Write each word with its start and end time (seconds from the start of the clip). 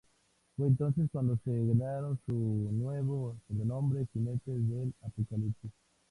Fue 0.57 0.65
entonces 0.65 1.07
cuando 1.11 1.37
se 1.43 1.51
ganaron 1.51 2.19
su 2.25 2.33
nuevo 2.33 3.37
sobrenombre: 3.47 4.07
"Jinetes 4.11 4.67
del 4.67 4.91
Apocalipsis". 5.03 5.69